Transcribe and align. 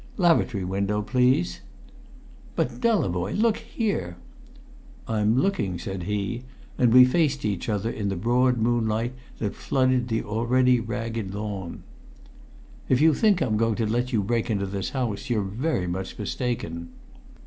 Lavatory 0.17 0.63
window, 0.63 1.03
please!" 1.03 1.61
"But, 2.55 2.81
Delavoye, 2.81 3.39
look 3.39 3.57
here!" 3.57 4.17
"I'm 5.07 5.37
looking," 5.37 5.77
said 5.77 6.01
he, 6.01 6.41
and 6.75 6.91
we 6.91 7.05
faced 7.05 7.45
each 7.45 7.69
other 7.69 7.91
in 7.91 8.09
the 8.09 8.15
broad 8.15 8.57
moonlight 8.57 9.13
that 9.37 9.53
flooded 9.53 10.07
the 10.07 10.23
already 10.23 10.79
ragged 10.79 11.35
lawn. 11.35 11.83
"If 12.89 12.99
you 12.99 13.13
think 13.13 13.43
I'm 13.43 13.57
going 13.57 13.75
to 13.75 13.85
let 13.85 14.11
you 14.11 14.23
break 14.23 14.49
into 14.49 14.65
this 14.65 14.89
house, 14.89 15.29
you're 15.29 15.43
very 15.43 15.85
much 15.85 16.17
mistaken." 16.17 16.89